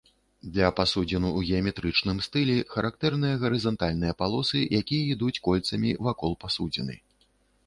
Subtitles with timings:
[0.53, 6.95] Для пасудзін у геаметрычным стылі характэрныя гарызантальныя палосы, якія ідуць кольцамі вакол пасудзіны.